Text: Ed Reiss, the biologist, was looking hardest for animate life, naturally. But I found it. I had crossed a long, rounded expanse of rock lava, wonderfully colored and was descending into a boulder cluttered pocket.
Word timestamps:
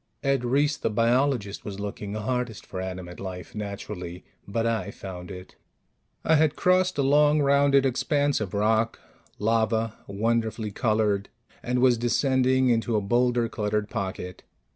Ed 0.23 0.43
Reiss, 0.43 0.77
the 0.77 0.89
biologist, 0.89 1.63
was 1.63 1.79
looking 1.79 2.15
hardest 2.15 2.65
for 2.65 2.81
animate 2.81 3.19
life, 3.19 3.53
naturally. 3.53 4.25
But 4.47 4.65
I 4.65 4.89
found 4.89 5.29
it. 5.29 5.57
I 6.25 6.33
had 6.37 6.55
crossed 6.55 6.97
a 6.97 7.03
long, 7.03 7.39
rounded 7.43 7.85
expanse 7.85 8.41
of 8.41 8.55
rock 8.55 8.99
lava, 9.37 9.99
wonderfully 10.07 10.71
colored 10.71 11.29
and 11.61 11.77
was 11.77 11.99
descending 11.99 12.67
into 12.69 12.95
a 12.95 12.99
boulder 12.99 13.47
cluttered 13.47 13.91
pocket. 13.91 14.41